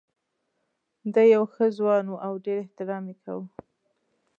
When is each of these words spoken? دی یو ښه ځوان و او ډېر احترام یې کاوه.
دی 1.13 1.25
یو 1.35 1.43
ښه 1.53 1.65
ځوان 1.77 2.05
و 2.09 2.15
او 2.25 2.33
ډېر 2.45 2.57
احترام 2.63 3.03
یې 3.11 3.15
کاوه. 3.23 3.45